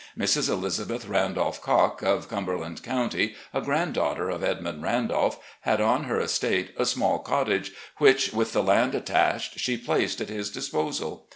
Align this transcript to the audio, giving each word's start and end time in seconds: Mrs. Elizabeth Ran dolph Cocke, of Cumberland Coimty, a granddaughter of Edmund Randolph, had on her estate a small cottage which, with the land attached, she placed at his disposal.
Mrs. 0.17 0.49
Elizabeth 0.49 1.07
Ran 1.07 1.35
dolph 1.35 1.61
Cocke, 1.61 2.01
of 2.01 2.27
Cumberland 2.27 2.81
Coimty, 2.81 3.35
a 3.53 3.61
granddaughter 3.61 4.31
of 4.31 4.43
Edmund 4.43 4.81
Randolph, 4.81 5.37
had 5.59 5.79
on 5.79 6.05
her 6.05 6.19
estate 6.19 6.71
a 6.75 6.87
small 6.87 7.19
cottage 7.19 7.71
which, 7.97 8.33
with 8.33 8.51
the 8.51 8.63
land 8.63 8.95
attached, 8.95 9.59
she 9.59 9.77
placed 9.77 10.19
at 10.19 10.29
his 10.29 10.49
disposal. 10.49 11.27